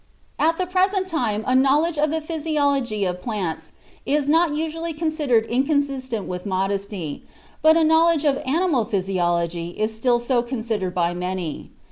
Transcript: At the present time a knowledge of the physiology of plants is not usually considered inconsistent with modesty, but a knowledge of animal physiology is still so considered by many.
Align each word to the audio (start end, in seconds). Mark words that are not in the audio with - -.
At 0.39 0.57
the 0.57 0.65
present 0.65 1.07
time 1.07 1.43
a 1.45 1.53
knowledge 1.53 1.99
of 1.99 2.09
the 2.09 2.21
physiology 2.21 3.05
of 3.05 3.21
plants 3.21 3.71
is 4.03 4.27
not 4.27 4.55
usually 4.55 4.93
considered 4.93 5.45
inconsistent 5.45 6.27
with 6.27 6.47
modesty, 6.47 7.23
but 7.61 7.77
a 7.77 7.83
knowledge 7.83 8.25
of 8.25 8.37
animal 8.43 8.83
physiology 8.85 9.75
is 9.79 9.95
still 9.95 10.19
so 10.19 10.41
considered 10.41 10.95
by 10.95 11.13
many. 11.13 11.69